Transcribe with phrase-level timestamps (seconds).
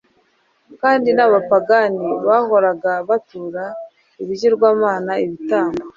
[0.81, 3.63] kandi b’abapagani bahoraga batura
[4.21, 5.81] ibigirwamana ibitambo.